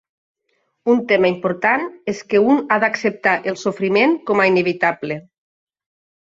Un 0.93 1.01
tema 1.11 1.29
important 1.33 1.85
és 2.13 2.21
que 2.31 2.41
un 2.53 2.63
ha 2.63 2.79
d'acceptar 2.85 3.35
el 3.53 3.59
sofriment 3.65 4.17
com 4.31 4.43
a 4.43 4.49
inevitable. 4.55 5.21